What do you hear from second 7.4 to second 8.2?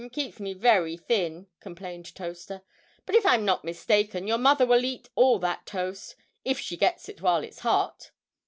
it's hot."